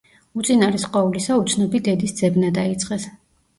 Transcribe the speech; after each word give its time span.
უწინარეს 0.43 0.85
ყოვლისა, 0.95 1.37
უცნობი 1.43 1.83
დედის 1.89 2.17
ძებნა 2.23 2.53
დაიწყეს. 2.59 3.09